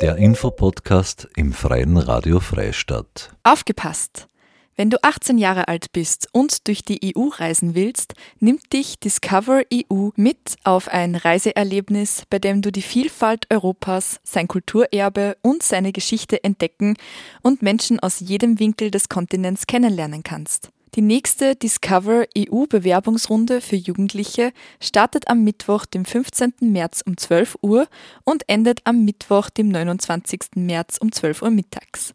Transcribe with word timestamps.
Der 0.00 0.16
Infopodcast 0.16 1.28
im 1.36 1.52
Freien 1.52 1.98
Radio 1.98 2.40
Freistadt. 2.40 3.36
Aufgepasst! 3.42 4.28
Wenn 4.74 4.88
du 4.88 4.96
18 5.04 5.36
Jahre 5.36 5.68
alt 5.68 5.92
bist 5.92 6.26
und 6.32 6.68
durch 6.68 6.82
die 6.82 7.14
EU 7.14 7.28
reisen 7.28 7.74
willst, 7.74 8.14
nimmt 8.38 8.72
dich 8.72 8.98
Discover 8.98 9.60
EU 9.70 10.08
mit 10.16 10.56
auf 10.64 10.88
ein 10.88 11.16
Reiseerlebnis, 11.16 12.22
bei 12.30 12.38
dem 12.38 12.62
du 12.62 12.72
die 12.72 12.80
Vielfalt 12.80 13.46
Europas, 13.50 14.20
sein 14.24 14.48
Kulturerbe 14.48 15.36
und 15.42 15.62
seine 15.62 15.92
Geschichte 15.92 16.42
entdecken 16.44 16.96
und 17.42 17.60
Menschen 17.60 18.00
aus 18.00 18.20
jedem 18.20 18.58
Winkel 18.58 18.90
des 18.90 19.10
Kontinents 19.10 19.66
kennenlernen 19.66 20.22
kannst. 20.22 20.70
Die 20.96 21.02
nächste 21.02 21.54
Discover 21.54 22.26
EU 22.36 22.64
Bewerbungsrunde 22.66 23.60
für 23.60 23.76
Jugendliche 23.76 24.52
startet 24.80 25.28
am 25.28 25.44
Mittwoch, 25.44 25.86
dem 25.86 26.04
15. 26.04 26.54
März 26.62 27.04
um 27.06 27.16
12 27.16 27.58
Uhr 27.62 27.86
und 28.24 28.42
endet 28.48 28.80
am 28.82 29.04
Mittwoch, 29.04 29.50
dem 29.50 29.68
29. 29.68 30.56
März 30.56 30.98
um 31.00 31.12
12 31.12 31.42
Uhr 31.42 31.50
mittags. 31.50 32.12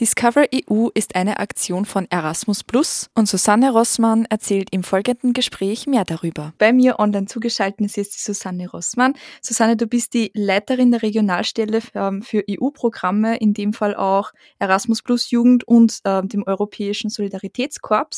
Discover 0.00 0.44
EU 0.52 0.88
ist 0.92 1.14
eine 1.14 1.38
Aktion 1.38 1.86
von 1.86 2.06
Erasmus 2.10 2.64
Plus 2.64 3.08
und 3.14 3.28
Susanne 3.28 3.70
Rossmann 3.70 4.26
erzählt 4.26 4.68
im 4.72 4.82
folgenden 4.82 5.32
Gespräch 5.32 5.86
mehr 5.86 6.04
darüber. 6.04 6.52
Bei 6.58 6.72
mir 6.72 6.98
online 6.98 7.26
zugeschaltet 7.26 7.80
ist 7.80 7.96
jetzt 7.96 8.16
die 8.16 8.20
Susanne 8.20 8.68
Rossmann. 8.68 9.14
Susanne, 9.40 9.76
du 9.76 9.86
bist 9.86 10.14
die 10.14 10.32
Leiterin 10.34 10.90
der 10.90 11.02
Regionalstelle 11.02 11.80
ähm, 11.94 12.22
für 12.22 12.44
EU-Programme, 12.50 13.36
in 13.38 13.54
dem 13.54 13.72
Fall 13.72 13.94
auch 13.94 14.32
Erasmus 14.58 15.00
Plus 15.00 15.30
Jugend 15.30 15.66
und 15.66 16.00
äh, 16.04 16.22
dem 16.26 16.42
Europäischen 16.42 17.08
Solidaritätskorps. 17.08 18.15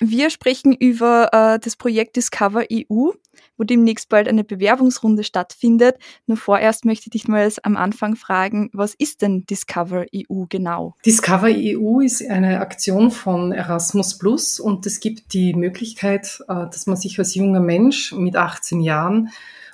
Wir 0.00 0.30
sprechen 0.30 0.72
über 0.72 1.28
äh, 1.32 1.58
das 1.58 1.76
Projekt 1.76 2.16
Discover 2.16 2.64
EU, 2.72 3.10
wo 3.56 3.64
demnächst 3.64 4.08
bald 4.08 4.28
eine 4.28 4.44
Bewerbungsrunde 4.44 5.24
stattfindet. 5.24 5.96
Nur 6.26 6.36
vorerst 6.36 6.84
möchte 6.84 7.06
ich 7.06 7.10
dich 7.10 7.28
mal 7.28 7.50
am 7.62 7.76
Anfang 7.76 8.16
fragen, 8.16 8.70
was 8.72 8.94
ist 8.94 9.22
denn 9.22 9.44
Discover 9.46 10.06
EU 10.14 10.44
genau? 10.48 10.94
Discover 11.04 11.48
EU 11.50 12.00
ist 12.00 12.22
eine 12.28 12.60
Aktion 12.60 13.10
von 13.10 13.52
Erasmus 13.52 14.18
Plus 14.18 14.60
und 14.60 14.86
es 14.86 15.00
gibt 15.00 15.32
die 15.34 15.54
Möglichkeit, 15.54 16.40
äh, 16.48 16.54
dass 16.54 16.86
man 16.86 16.96
sich 16.96 17.18
als 17.18 17.34
junger 17.34 17.60
Mensch 17.60 18.12
mit 18.12 18.36
18 18.36 18.80
Jahren 18.80 19.30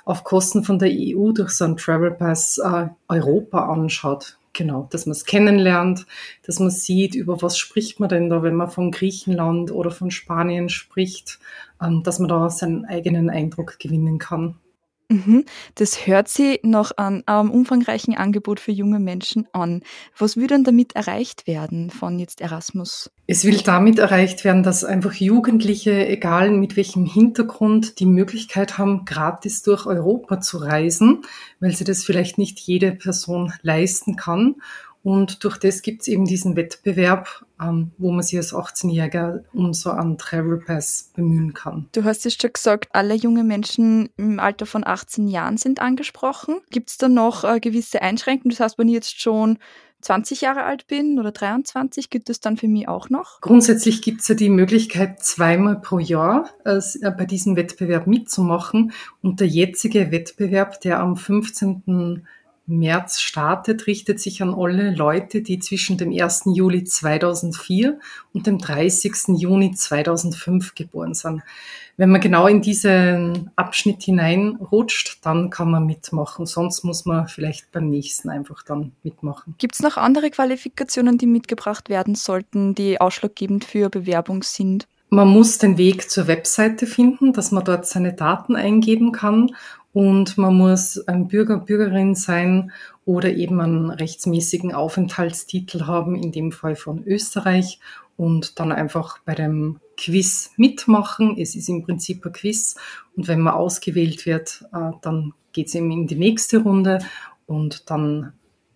auf 0.07 0.23
Kosten 0.23 0.63
von 0.63 0.79
der 0.79 0.89
EU 0.89 1.31
durch 1.31 1.51
so 1.51 1.65
einen 1.65 1.77
Travel 1.77 2.11
Pass 2.11 2.59
äh, 2.59 2.87
Europa 3.09 3.67
anschaut. 3.69 4.37
Genau, 4.57 4.87
dass 4.89 5.05
man 5.05 5.11
es 5.11 5.25
kennenlernt, 5.25 6.07
dass 6.43 6.57
man 6.57 6.71
sieht, 6.71 7.13
über 7.13 7.43
was 7.43 7.59
spricht 7.59 7.99
man 7.99 8.09
denn 8.09 8.27
da, 8.27 8.41
wenn 8.41 8.55
man 8.55 8.71
von 8.71 8.89
Griechenland 8.89 9.71
oder 9.71 9.91
von 9.91 10.09
Spanien 10.09 10.69
spricht, 10.69 11.37
ähm, 11.79 12.01
dass 12.01 12.17
man 12.17 12.27
da 12.27 12.49
seinen 12.49 12.83
eigenen 12.83 13.29
Eindruck 13.29 13.77
gewinnen 13.77 14.17
kann. 14.17 14.55
Mhm. 15.09 15.45
Das 15.75 16.05
hört 16.05 16.27
sich 16.27 16.59
noch 16.63 16.91
an 16.97 17.23
einem 17.27 17.49
umfangreichen 17.49 18.15
Angebot 18.17 18.59
für 18.59 18.73
junge 18.73 18.99
Menschen 18.99 19.47
an. 19.53 19.81
Was 20.17 20.35
würde 20.35 20.55
denn 20.55 20.65
damit 20.65 20.95
erreicht 20.95 21.47
werden 21.47 21.89
von 21.91 22.19
jetzt 22.19 22.41
Erasmus? 22.41 23.09
Es 23.25 23.45
will 23.45 23.57
damit 23.57 23.99
erreicht 23.99 24.43
werden, 24.43 24.63
dass 24.63 24.83
einfach 24.83 25.13
Jugendliche, 25.13 26.07
egal 26.07 26.51
mit 26.51 26.75
welchem 26.75 27.05
Hintergrund, 27.05 27.99
die 27.99 28.05
Möglichkeit 28.05 28.77
haben, 28.77 29.05
gratis 29.05 29.61
durch 29.63 29.85
Europa 29.85 30.41
zu 30.41 30.57
reisen, 30.57 31.21
weil 31.61 31.73
sie 31.73 31.85
das 31.85 32.03
vielleicht 32.03 32.37
nicht 32.37 32.59
jede 32.59 32.91
Person 32.91 33.53
leisten 33.61 34.17
kann 34.17 34.55
und 35.03 35.43
durch 35.43 35.57
das 35.57 35.81
gibt 35.81 36.01
es 36.01 36.07
eben 36.07 36.25
diesen 36.25 36.55
Wettbewerb, 36.55 37.45
ähm, 37.61 37.91
wo 37.97 38.11
man 38.11 38.23
sich 38.23 38.37
als 38.37 38.53
18-Jähriger 38.53 39.43
um 39.53 39.73
so 39.73 39.91
einen 39.91 40.17
Travel 40.17 40.57
Pass 40.57 41.11
bemühen 41.15 41.53
kann. 41.53 41.87
Du 41.93 42.03
hast 42.03 42.25
es 42.25 42.35
schon 42.35 42.51
gesagt, 42.53 42.89
alle 42.91 43.15
junge 43.15 43.43
Menschen 43.43 44.09
im 44.17 44.39
Alter 44.39 44.65
von 44.65 44.85
18 44.85 45.27
Jahren 45.27 45.57
sind 45.57 45.81
angesprochen. 45.81 46.59
Gibt 46.71 46.89
es 46.89 46.97
da 46.97 47.07
noch 47.07 47.43
äh, 47.43 47.59
gewisse 47.59 48.01
Einschränkungen? 48.01 48.51
Das 48.51 48.59
heißt, 48.59 48.77
wenn 48.77 48.89
ich 48.89 48.95
jetzt 48.95 49.19
schon 49.19 49.59
20 50.01 50.41
Jahre 50.41 50.63
alt 50.63 50.87
bin 50.87 51.19
oder 51.19 51.31
23, 51.31 52.09
gibt 52.09 52.29
es 52.29 52.39
dann 52.39 52.57
für 52.57 52.67
mich 52.67 52.87
auch 52.87 53.09
noch? 53.09 53.41
Grundsätzlich 53.41 54.01
gibt 54.01 54.21
es 54.21 54.27
ja 54.27 54.35
die 54.35 54.49
Möglichkeit, 54.49 55.23
zweimal 55.23 55.79
pro 55.81 55.99
Jahr 55.99 56.49
äh, 56.65 56.79
bei 57.11 57.25
diesem 57.25 57.55
Wettbewerb 57.55 58.07
mitzumachen. 58.07 58.91
Und 59.21 59.39
der 59.39 59.47
jetzige 59.47 60.11
Wettbewerb, 60.11 60.79
der 60.81 60.99
am 60.99 61.17
15. 61.17 62.27
März 62.67 63.21
startet, 63.21 63.87
richtet 63.87 64.19
sich 64.19 64.41
an 64.41 64.53
alle 64.53 64.93
Leute, 64.93 65.41
die 65.41 65.59
zwischen 65.59 65.97
dem 65.97 66.11
1. 66.11 66.43
Juli 66.53 66.83
2004 66.83 67.99
und 68.33 68.45
dem 68.45 68.57
30. 68.57 69.37
Juni 69.37 69.73
2005 69.73 70.75
geboren 70.75 71.13
sind. 71.13 71.41
Wenn 71.95 72.11
man 72.11 72.21
genau 72.21 72.45
in 72.45 72.61
diesen 72.61 73.49
Abschnitt 73.55 74.03
hineinrutscht, 74.03 75.25
dann 75.25 75.49
kann 75.49 75.71
man 75.71 75.85
mitmachen. 75.85 76.45
Sonst 76.45 76.83
muss 76.83 77.05
man 77.05 77.27
vielleicht 77.27 77.71
beim 77.71 77.89
nächsten 77.89 78.29
einfach 78.29 78.63
dann 78.63 78.91
mitmachen. 79.01 79.55
Gibt 79.57 79.73
es 79.75 79.81
noch 79.81 79.97
andere 79.97 80.29
Qualifikationen, 80.29 81.17
die 81.17 81.25
mitgebracht 81.25 81.89
werden 81.89 82.15
sollten, 82.15 82.75
die 82.75 83.01
ausschlaggebend 83.01 83.65
für 83.65 83.89
Bewerbung 83.89 84.43
sind? 84.43 84.87
Man 85.09 85.29
muss 85.29 85.57
den 85.57 85.77
Weg 85.77 86.11
zur 86.11 86.27
Webseite 86.27 86.85
finden, 86.85 87.31
dass 87.31 87.51
man 87.51 87.63
dort 87.63 87.87
seine 87.87 88.13
Daten 88.13 88.57
eingeben 88.57 89.13
kann 89.13 89.55
und 89.97 90.37
man 90.37 90.53
muss 90.53 90.99
ein 91.07 91.27
Bürger, 91.27 91.57
Bürgerin 91.57 92.13
sein 92.13 92.71
oder 93.03 93.33
eben 93.33 93.59
einen 93.59 93.89
rechtsmäßigen 93.89 94.71
Aufenthaltstitel 94.71 95.87
haben, 95.87 96.13
in 96.13 96.31
dem 96.31 96.51
Fall 96.51 96.75
von 96.75 97.03
Österreich 97.03 97.79
und 98.15 98.59
dann 98.59 98.71
einfach 98.71 99.17
bei 99.25 99.33
dem 99.33 99.79
Quiz 99.99 100.51
mitmachen. 100.55 101.35
Es 101.39 101.55
ist 101.55 101.67
im 101.67 101.81
Prinzip 101.81 102.23
ein 102.23 102.31
Quiz 102.31 102.75
und 103.15 103.27
wenn 103.27 103.39
man 103.39 103.55
ausgewählt 103.55 104.27
wird, 104.27 104.65
äh, 104.71 104.91
dann 105.01 105.33
geht 105.51 105.69
es 105.69 105.73
eben 105.73 105.89
in 105.89 106.05
die 106.05 106.15
nächste 106.15 106.59
Runde 106.59 106.99
und 107.47 107.89
dann 107.89 108.33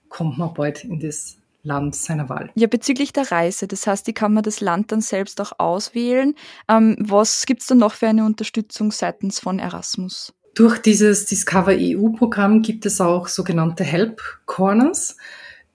kommt 0.09 0.39
man 0.39 0.55
bald 0.55 0.83
in 0.85 0.99
das 0.99 1.37
Land 1.61 1.95
seiner 1.95 2.29
Wahl. 2.29 2.49
Ja, 2.55 2.65
bezüglich 2.65 3.13
der 3.13 3.31
Reise, 3.31 3.67
das 3.67 3.85
heißt, 3.85 4.07
die 4.07 4.13
kann 4.13 4.33
man 4.33 4.41
das 4.41 4.59
Land 4.59 4.91
dann 4.91 5.01
selbst 5.01 5.39
auch 5.39 5.51
auswählen. 5.59 6.33
Ähm, 6.67 6.95
was 6.97 7.45
gibt 7.45 7.61
es 7.61 7.67
da 7.67 7.75
noch 7.75 7.93
für 7.93 8.07
eine 8.07 8.25
Unterstützung 8.25 8.91
seitens 8.91 9.39
von 9.39 9.59
Erasmus? 9.59 10.33
Durch 10.53 10.79
dieses 10.79 11.25
Discover 11.27 11.71
EU-Programm 11.77 12.61
gibt 12.61 12.85
es 12.85 12.99
auch 12.99 13.27
sogenannte 13.27 13.85
Help 13.85 14.21
Corners. 14.45 15.15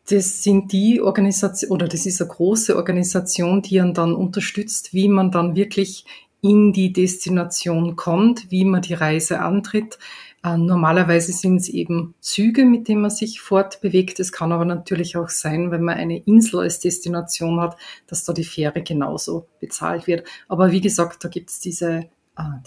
Das 0.08 0.42
sind 0.42 0.70
die 0.70 1.00
Organisation 1.00 1.70
oder 1.70 1.88
das 1.88 2.04
ist 2.04 2.20
eine 2.20 2.30
große 2.30 2.76
Organisation, 2.76 3.62
die 3.62 3.80
einen 3.80 3.94
dann 3.94 4.14
unterstützt, 4.14 4.92
wie 4.92 5.08
man 5.08 5.30
dann 5.30 5.56
wirklich 5.56 6.04
in 6.42 6.72
die 6.72 6.92
Destination 6.92 7.96
kommt, 7.96 8.50
wie 8.50 8.64
man 8.64 8.82
die 8.82 8.94
Reise 8.94 9.40
antritt. 9.40 9.98
Äh, 10.44 10.58
normalerweise 10.58 11.32
sind 11.32 11.56
es 11.56 11.68
eben 11.68 12.14
Züge, 12.20 12.66
mit 12.66 12.86
denen 12.86 13.00
man 13.00 13.10
sich 13.10 13.40
fortbewegt. 13.40 14.20
Es 14.20 14.30
kann 14.30 14.52
aber 14.52 14.64
natürlich 14.64 15.16
auch 15.16 15.30
sein, 15.30 15.70
wenn 15.70 15.82
man 15.82 15.96
eine 15.96 16.18
Insel 16.18 16.60
als 16.60 16.78
Destination 16.78 17.60
hat, 17.60 17.76
dass 18.06 18.24
da 18.24 18.32
die 18.32 18.44
Fähre 18.44 18.82
genauso 18.82 19.46
bezahlt 19.58 20.06
wird. 20.06 20.28
Aber 20.48 20.70
wie 20.70 20.82
gesagt, 20.82 21.24
da 21.24 21.28
gibt 21.28 21.50
es 21.50 21.60
diese 21.60 22.08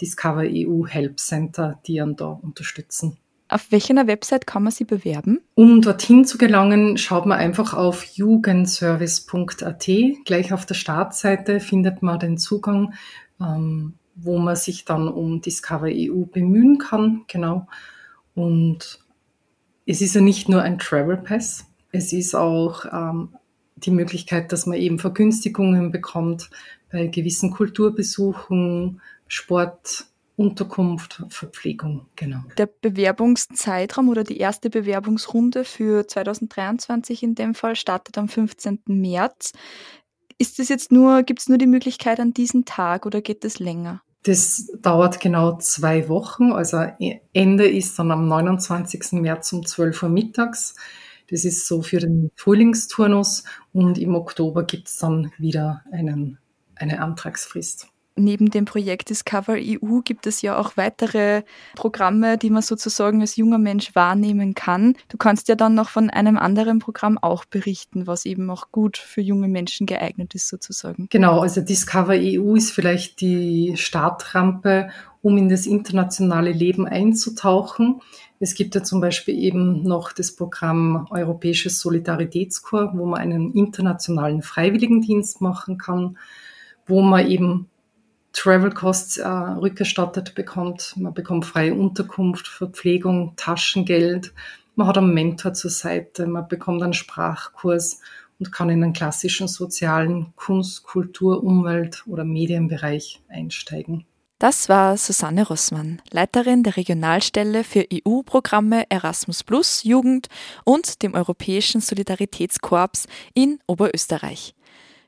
Discover 0.00 0.44
EU 0.46 0.86
Help 0.86 1.18
Center, 1.20 1.78
die 1.86 2.00
einen 2.00 2.16
da 2.16 2.26
unterstützen. 2.26 3.18
Auf 3.48 3.72
welcher 3.72 4.06
Website 4.06 4.46
kann 4.46 4.62
man 4.62 4.72
sie 4.72 4.84
bewerben? 4.84 5.40
Um 5.54 5.82
dorthin 5.82 6.24
zu 6.24 6.38
gelangen, 6.38 6.96
schaut 6.96 7.26
man 7.26 7.38
einfach 7.38 7.74
auf 7.74 8.04
jugendservice.at. 8.04 9.88
Gleich 10.24 10.52
auf 10.52 10.66
der 10.66 10.74
Startseite 10.74 11.58
findet 11.58 12.00
man 12.00 12.20
den 12.20 12.38
Zugang, 12.38 12.94
ähm, 13.40 13.94
wo 14.14 14.38
man 14.38 14.54
sich 14.54 14.84
dann 14.84 15.08
um 15.08 15.40
Discover 15.40 15.88
EU 15.90 16.26
bemühen 16.26 16.78
kann. 16.78 17.24
Genau. 17.26 17.66
Und 18.34 19.00
es 19.84 20.00
ist 20.00 20.14
ja 20.14 20.20
nicht 20.20 20.48
nur 20.48 20.62
ein 20.62 20.78
Travel 20.78 21.16
Pass, 21.16 21.66
es 21.92 22.12
ist 22.12 22.34
auch 22.34 22.84
ähm, 22.92 23.30
die 23.76 23.90
Möglichkeit, 23.90 24.52
dass 24.52 24.66
man 24.66 24.78
eben 24.78 24.98
Vergünstigungen 24.98 25.90
bekommt 25.90 26.50
bei 26.92 27.06
gewissen 27.06 27.50
Kulturbesuchen, 27.50 29.00
Sport, 29.30 30.06
Unterkunft, 30.34 31.22
Verpflegung, 31.28 32.06
genau. 32.16 32.40
Der 32.58 32.66
Bewerbungszeitraum 32.66 34.08
oder 34.08 34.24
die 34.24 34.38
erste 34.38 34.70
Bewerbungsrunde 34.70 35.64
für 35.64 36.08
2023 36.08 37.22
in 37.22 37.36
dem 37.36 37.54
Fall 37.54 37.76
startet 37.76 38.18
am 38.18 38.28
15. 38.28 38.80
März. 38.86 39.52
Ist 40.36 40.58
es 40.58 40.68
jetzt 40.68 40.90
nur, 40.90 41.22
gibt 41.22 41.40
es 41.40 41.48
nur 41.48 41.58
die 41.58 41.68
Möglichkeit 41.68 42.18
an 42.18 42.34
diesem 42.34 42.64
Tag 42.64 43.06
oder 43.06 43.20
geht 43.20 43.44
es 43.44 43.60
länger? 43.60 44.02
Das 44.24 44.68
dauert 44.80 45.20
genau 45.20 45.58
zwei 45.58 46.08
Wochen. 46.08 46.50
Also 46.52 46.84
Ende 47.32 47.68
ist 47.68 47.98
dann 48.00 48.10
am 48.10 48.26
29. 48.26 49.12
März 49.12 49.52
um 49.52 49.64
12 49.64 50.02
Uhr 50.02 50.08
mittags. 50.08 50.74
Das 51.30 51.44
ist 51.44 51.68
so 51.68 51.82
für 51.82 52.00
den 52.00 52.32
Frühlingsturnus 52.34 53.44
und 53.72 53.96
im 53.96 54.16
Oktober 54.16 54.64
gibt 54.64 54.88
es 54.88 54.96
dann 54.96 55.30
wieder 55.38 55.84
einen, 55.92 56.38
eine 56.74 57.00
Antragsfrist. 57.00 57.86
Neben 58.22 58.50
dem 58.50 58.64
Projekt 58.64 59.10
Discover 59.10 59.54
EU 59.54 60.00
gibt 60.04 60.26
es 60.26 60.42
ja 60.42 60.58
auch 60.58 60.76
weitere 60.76 61.42
Programme, 61.74 62.38
die 62.38 62.50
man 62.50 62.62
sozusagen 62.62 63.20
als 63.20 63.36
junger 63.36 63.58
Mensch 63.58 63.94
wahrnehmen 63.94 64.54
kann. 64.54 64.96
Du 65.08 65.16
kannst 65.16 65.48
ja 65.48 65.54
dann 65.54 65.74
noch 65.74 65.88
von 65.88 66.10
einem 66.10 66.36
anderen 66.36 66.78
Programm 66.78 67.18
auch 67.18 67.44
berichten, 67.44 68.06
was 68.06 68.24
eben 68.24 68.50
auch 68.50 68.70
gut 68.70 68.96
für 68.98 69.20
junge 69.20 69.48
Menschen 69.48 69.86
geeignet 69.86 70.34
ist 70.34 70.48
sozusagen. 70.48 71.08
Genau, 71.10 71.40
also 71.40 71.60
Discover 71.60 72.14
EU 72.14 72.54
ist 72.54 72.72
vielleicht 72.72 73.20
die 73.20 73.74
Startrampe, 73.76 74.90
um 75.22 75.36
in 75.36 75.48
das 75.48 75.66
internationale 75.66 76.52
Leben 76.52 76.86
einzutauchen. 76.86 78.00
Es 78.38 78.54
gibt 78.54 78.74
ja 78.74 78.82
zum 78.82 79.00
Beispiel 79.00 79.38
eben 79.38 79.82
noch 79.82 80.12
das 80.12 80.34
Programm 80.34 81.06
Europäisches 81.10 81.78
Solidaritätskorps, 81.80 82.96
wo 82.96 83.04
man 83.04 83.20
einen 83.20 83.52
internationalen 83.52 84.40
Freiwilligendienst 84.40 85.42
machen 85.42 85.76
kann, 85.76 86.16
wo 86.86 87.02
man 87.02 87.28
eben 87.28 87.69
Travel 88.32 88.70
Costs 88.70 89.18
äh, 89.18 89.26
rückerstattet 89.26 90.34
bekommt. 90.34 90.94
Man 90.96 91.14
bekommt 91.14 91.46
freie 91.46 91.74
Unterkunft, 91.74 92.46
Verpflegung, 92.46 93.34
Taschengeld. 93.36 94.32
Man 94.76 94.86
hat 94.86 94.98
einen 94.98 95.12
Mentor 95.12 95.52
zur 95.52 95.70
Seite. 95.70 96.26
Man 96.26 96.48
bekommt 96.48 96.82
einen 96.82 96.94
Sprachkurs 96.94 98.00
und 98.38 98.52
kann 98.52 98.70
in 98.70 98.82
einen 98.82 98.92
klassischen 98.92 99.48
sozialen 99.48 100.32
Kunst, 100.36 100.84
Kultur, 100.84 101.42
Umwelt 101.42 102.04
oder 102.06 102.24
Medienbereich 102.24 103.20
einsteigen. 103.28 104.06
Das 104.40 104.70
war 104.70 104.96
Susanne 104.96 105.46
Rossmann, 105.46 106.00
Leiterin 106.12 106.62
der 106.62 106.78
Regionalstelle 106.78 107.62
für 107.62 107.84
EU-Programme 107.92 108.84
Erasmus 108.88 109.44
Plus 109.44 109.84
Jugend 109.84 110.28
und 110.64 111.02
dem 111.02 111.12
Europäischen 111.12 111.82
Solidaritätskorps 111.82 113.06
in 113.34 113.58
Oberösterreich. 113.66 114.54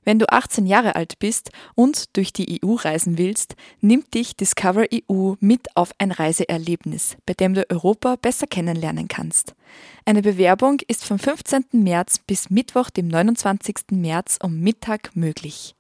Wenn 0.04 0.19
du 0.19 0.31
18 0.31 0.66
Jahre 0.66 0.96
alt 0.96 1.19
bist 1.19 1.50
und 1.75 2.16
durch 2.16 2.32
die 2.32 2.60
EU 2.64 2.75
reisen 2.75 3.19
willst, 3.19 3.54
nimmt 3.81 4.14
dich 4.14 4.37
Discover 4.37 4.87
EU 4.93 5.34
mit 5.40 5.76
auf 5.76 5.93
ein 5.99 6.10
Reiseerlebnis, 6.10 7.16
bei 7.25 7.34
dem 7.34 7.54
du 7.54 7.69
Europa 7.70 8.16
besser 8.16 8.46
kennenlernen 8.46 9.08
kannst. 9.08 9.54
Eine 10.04 10.22
Bewerbung 10.22 10.81
ist 10.88 11.04
vom 11.04 11.19
15. 11.19 11.66
März 11.72 12.19
bis 12.19 12.50
Mittwoch, 12.50 12.90
dem 12.90 13.08
29. 13.08 13.76
März 13.93 14.38
um 14.43 14.60
Mittag 14.60 15.14
möglich. 15.14 15.75